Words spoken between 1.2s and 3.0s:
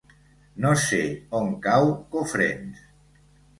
on cau Cofrents.